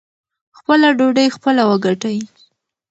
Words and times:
خپله 0.57 0.87
ډوډۍ 0.97 1.27
خپله 1.35 1.61
وګټئ. 1.69 2.19